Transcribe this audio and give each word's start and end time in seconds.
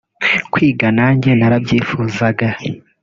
Kwiga 0.51 0.87
nanjye 0.97 1.29
narabyifuzaga 1.39 2.47